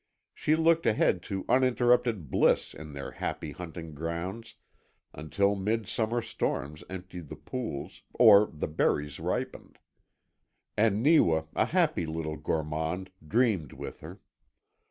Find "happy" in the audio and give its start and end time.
3.11-3.51, 11.65-12.07